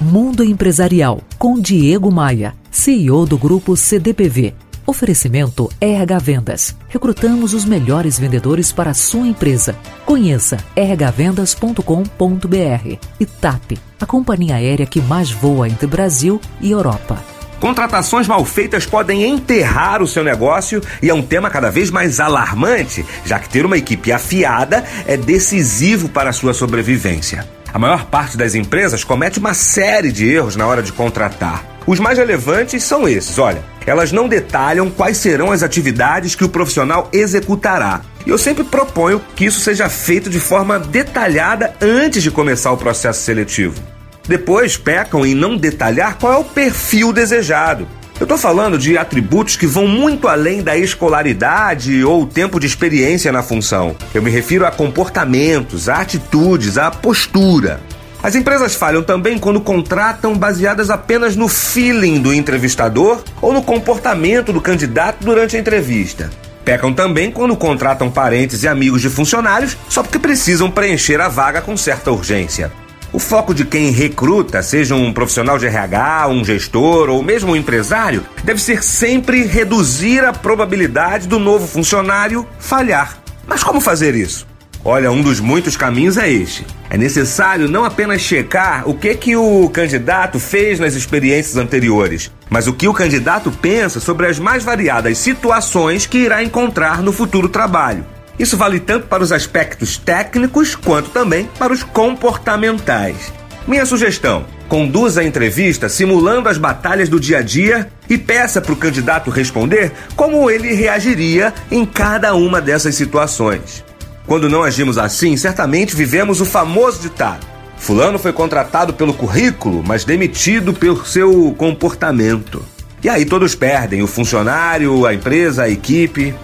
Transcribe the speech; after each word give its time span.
Mundo 0.00 0.42
Empresarial 0.42 1.20
com 1.38 1.60
Diego 1.60 2.10
Maia, 2.10 2.54
CEO 2.70 3.26
do 3.26 3.36
grupo 3.36 3.76
CDPV. 3.76 4.54
Oferecimento 4.86 5.70
RH 5.78 6.18
Vendas. 6.18 6.74
Recrutamos 6.88 7.52
os 7.52 7.66
melhores 7.66 8.18
vendedores 8.18 8.72
para 8.72 8.92
a 8.92 8.94
sua 8.94 9.26
empresa. 9.26 9.76
Conheça 10.06 10.56
rhvendas.com.br 10.74 12.96
e 13.20 13.26
TAP, 13.26 13.72
a 14.00 14.06
companhia 14.06 14.54
aérea 14.54 14.86
que 14.86 15.02
mais 15.02 15.30
voa 15.30 15.68
entre 15.68 15.86
Brasil 15.86 16.40
e 16.62 16.70
Europa. 16.70 17.22
Contratações 17.60 18.26
mal 18.26 18.42
feitas 18.42 18.86
podem 18.86 19.22
enterrar 19.22 20.02
o 20.02 20.06
seu 20.06 20.24
negócio 20.24 20.82
e 21.02 21.10
é 21.10 21.14
um 21.14 21.20
tema 21.20 21.50
cada 21.50 21.70
vez 21.70 21.90
mais 21.90 22.18
alarmante, 22.18 23.04
já 23.26 23.38
que 23.38 23.50
ter 23.50 23.66
uma 23.66 23.76
equipe 23.76 24.10
afiada 24.10 24.82
é 25.06 25.18
decisivo 25.18 26.08
para 26.08 26.30
a 26.30 26.32
sua 26.32 26.54
sobrevivência. 26.54 27.46
A 27.72 27.78
maior 27.78 28.06
parte 28.06 28.36
das 28.36 28.54
empresas 28.54 29.04
comete 29.04 29.38
uma 29.38 29.54
série 29.54 30.10
de 30.10 30.28
erros 30.28 30.56
na 30.56 30.66
hora 30.66 30.82
de 30.82 30.92
contratar. 30.92 31.64
Os 31.86 32.00
mais 32.00 32.18
relevantes 32.18 32.82
são 32.82 33.08
esses, 33.08 33.38
olha. 33.38 33.62
Elas 33.86 34.12
não 34.12 34.28
detalham 34.28 34.90
quais 34.90 35.16
serão 35.16 35.50
as 35.50 35.62
atividades 35.62 36.34
que 36.34 36.44
o 36.44 36.48
profissional 36.48 37.08
executará. 37.12 38.02
E 38.26 38.30
eu 38.30 38.38
sempre 38.38 38.64
proponho 38.64 39.20
que 39.34 39.44
isso 39.44 39.60
seja 39.60 39.88
feito 39.88 40.28
de 40.28 40.38
forma 40.38 40.78
detalhada 40.78 41.74
antes 41.80 42.22
de 42.22 42.30
começar 42.30 42.70
o 42.72 42.76
processo 42.76 43.22
seletivo. 43.22 43.80
Depois 44.28 44.76
pecam 44.76 45.24
em 45.24 45.34
não 45.34 45.56
detalhar 45.56 46.18
qual 46.18 46.32
é 46.32 46.36
o 46.36 46.44
perfil 46.44 47.12
desejado. 47.12 47.88
Eu 48.20 48.24
estou 48.24 48.36
falando 48.36 48.76
de 48.76 48.98
atributos 48.98 49.56
que 49.56 49.66
vão 49.66 49.88
muito 49.88 50.28
além 50.28 50.62
da 50.62 50.76
escolaridade 50.76 52.04
ou 52.04 52.26
tempo 52.26 52.60
de 52.60 52.66
experiência 52.66 53.32
na 53.32 53.42
função. 53.42 53.96
Eu 54.12 54.20
me 54.20 54.30
refiro 54.30 54.66
a 54.66 54.70
comportamentos, 54.70 55.88
a 55.88 56.02
atitudes, 56.02 56.76
a 56.76 56.90
postura. 56.90 57.80
As 58.22 58.34
empresas 58.34 58.74
falham 58.74 59.02
também 59.02 59.38
quando 59.38 59.58
contratam 59.58 60.36
baseadas 60.36 60.90
apenas 60.90 61.34
no 61.34 61.48
feeling 61.48 62.20
do 62.20 62.34
entrevistador 62.34 63.22
ou 63.40 63.54
no 63.54 63.62
comportamento 63.62 64.52
do 64.52 64.60
candidato 64.60 65.24
durante 65.24 65.56
a 65.56 65.58
entrevista. 65.58 66.28
Pecam 66.62 66.92
também 66.92 67.30
quando 67.30 67.56
contratam 67.56 68.10
parentes 68.10 68.62
e 68.62 68.68
amigos 68.68 69.00
de 69.00 69.08
funcionários 69.08 69.78
só 69.88 70.02
porque 70.02 70.18
precisam 70.18 70.70
preencher 70.70 71.22
a 71.22 71.28
vaga 71.28 71.62
com 71.62 71.74
certa 71.74 72.12
urgência. 72.12 72.70
O 73.12 73.18
foco 73.18 73.52
de 73.52 73.64
quem 73.64 73.90
recruta, 73.90 74.62
seja 74.62 74.94
um 74.94 75.12
profissional 75.12 75.58
de 75.58 75.66
RH, 75.66 76.28
um 76.28 76.44
gestor 76.44 77.10
ou 77.10 77.24
mesmo 77.24 77.50
um 77.50 77.56
empresário, 77.56 78.24
deve 78.44 78.62
ser 78.62 78.84
sempre 78.84 79.42
reduzir 79.42 80.24
a 80.24 80.32
probabilidade 80.32 81.26
do 81.26 81.40
novo 81.40 81.66
funcionário 81.66 82.46
falhar. 82.60 83.18
Mas 83.48 83.64
como 83.64 83.80
fazer 83.80 84.14
isso? 84.14 84.46
Olha, 84.84 85.10
um 85.10 85.22
dos 85.22 85.40
muitos 85.40 85.76
caminhos 85.76 86.16
é 86.16 86.30
este. 86.30 86.64
É 86.88 86.96
necessário 86.96 87.68
não 87.68 87.84
apenas 87.84 88.20
checar 88.22 88.88
o 88.88 88.94
que 88.94 89.14
que 89.16 89.36
o 89.36 89.68
candidato 89.70 90.38
fez 90.38 90.78
nas 90.78 90.94
experiências 90.94 91.56
anteriores, 91.56 92.30
mas 92.48 92.68
o 92.68 92.72
que 92.72 92.86
o 92.86 92.94
candidato 92.94 93.50
pensa 93.50 93.98
sobre 93.98 94.28
as 94.28 94.38
mais 94.38 94.62
variadas 94.62 95.18
situações 95.18 96.06
que 96.06 96.18
irá 96.18 96.44
encontrar 96.44 97.02
no 97.02 97.12
futuro 97.12 97.48
trabalho. 97.48 98.06
Isso 98.40 98.56
vale 98.56 98.80
tanto 98.80 99.06
para 99.06 99.22
os 99.22 99.32
aspectos 99.32 99.98
técnicos 99.98 100.74
quanto 100.74 101.10
também 101.10 101.46
para 101.58 101.74
os 101.74 101.82
comportamentais. 101.82 103.30
Minha 103.68 103.84
sugestão: 103.84 104.46
conduza 104.66 105.20
a 105.20 105.24
entrevista 105.24 105.90
simulando 105.90 106.48
as 106.48 106.56
batalhas 106.56 107.10
do 107.10 107.20
dia 107.20 107.40
a 107.40 107.42
dia 107.42 107.92
e 108.08 108.16
peça 108.16 108.58
para 108.58 108.72
o 108.72 108.76
candidato 108.76 109.30
responder 109.30 109.92
como 110.16 110.50
ele 110.50 110.72
reagiria 110.72 111.52
em 111.70 111.84
cada 111.84 112.34
uma 112.34 112.62
dessas 112.62 112.94
situações. 112.94 113.84
Quando 114.26 114.48
não 114.48 114.62
agimos 114.62 114.96
assim, 114.96 115.36
certamente 115.36 115.94
vivemos 115.94 116.40
o 116.40 116.46
famoso 116.46 117.02
ditado: 117.02 117.46
Fulano 117.76 118.18
foi 118.18 118.32
contratado 118.32 118.94
pelo 118.94 119.12
currículo, 119.12 119.84
mas 119.86 120.02
demitido 120.02 120.72
pelo 120.72 121.04
seu 121.04 121.54
comportamento. 121.58 122.64
E 123.02 123.08
aí 123.10 123.26
todos 123.26 123.54
perdem: 123.54 124.02
o 124.02 124.06
funcionário, 124.06 125.04
a 125.04 125.12
empresa, 125.12 125.64
a 125.64 125.68
equipe. 125.68 126.34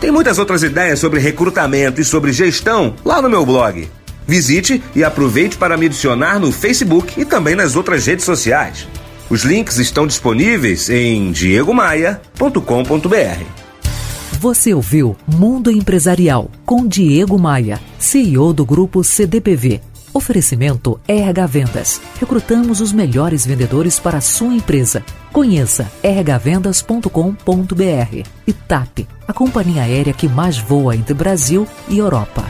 Tem 0.00 0.10
muitas 0.10 0.38
outras 0.38 0.62
ideias 0.62 0.98
sobre 0.98 1.20
recrutamento 1.20 2.00
e 2.00 2.04
sobre 2.04 2.32
gestão 2.32 2.94
lá 3.04 3.20
no 3.20 3.28
meu 3.28 3.44
blog. 3.44 3.86
Visite 4.26 4.82
e 4.96 5.04
aproveite 5.04 5.58
para 5.58 5.76
me 5.76 5.86
adicionar 5.86 6.38
no 6.38 6.50
Facebook 6.50 7.20
e 7.20 7.24
também 7.24 7.54
nas 7.54 7.76
outras 7.76 8.06
redes 8.06 8.24
sociais. 8.24 8.88
Os 9.28 9.42
links 9.42 9.78
estão 9.78 10.06
disponíveis 10.06 10.88
em 10.88 11.30
diegomaia.com.br. 11.30 13.44
Você 14.40 14.72
ouviu 14.72 15.14
Mundo 15.26 15.70
Empresarial 15.70 16.50
com 16.64 16.86
Diego 16.86 17.38
Maia, 17.38 17.78
CEO 17.98 18.54
do 18.54 18.64
grupo 18.64 19.04
CDPV. 19.04 19.82
Oferecimento 20.12 21.00
RH 21.06 21.46
Vendas. 21.46 22.00
Recrutamos 22.18 22.80
os 22.80 22.92
melhores 22.92 23.46
vendedores 23.46 24.00
para 24.00 24.18
a 24.18 24.20
sua 24.20 24.52
empresa. 24.52 25.04
Conheça 25.32 25.88
rhvendas.com.br 26.02 28.26
e 28.46 28.52
TAP, 28.52 29.06
a 29.28 29.32
companhia 29.32 29.82
aérea 29.82 30.12
que 30.12 30.28
mais 30.28 30.58
voa 30.58 30.96
entre 30.96 31.14
Brasil 31.14 31.66
e 31.88 31.98
Europa. 31.98 32.44